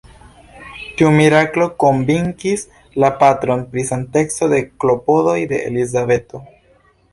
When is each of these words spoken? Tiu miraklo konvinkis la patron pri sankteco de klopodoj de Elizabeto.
Tiu 1.01 1.11
miraklo 1.17 1.67
konvinkis 1.83 2.63
la 3.05 3.11
patron 3.21 3.63
pri 3.75 3.85
sankteco 3.91 4.51
de 4.57 4.65
klopodoj 4.85 5.39
de 5.55 5.63
Elizabeto. 5.71 6.45